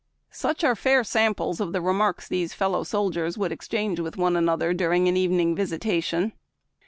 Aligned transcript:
—Such 0.31 0.63
are 0.63 0.75
fair 0.75 1.03
samples 1.03 1.59
of 1.61 1.73
the 1.73 1.79
remarks 1.79 2.27
these 2.27 2.55
fellow 2.55 2.83
soldiers 2.83 3.37
would 3.37 3.51
exchange 3.51 3.99
with 3.99 4.17
one 4.17 4.35
another 4.35 4.73
during 4.73 5.07
an 5.07 5.15
evening 5.15 5.55
visitation. 5.55 6.33